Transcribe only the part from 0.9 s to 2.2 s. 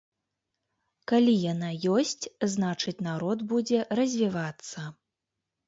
Калі яна ёсць,